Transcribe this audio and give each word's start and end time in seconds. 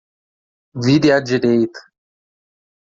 Vire 0.73 1.13
a 1.13 1.19
direita. 1.19 1.79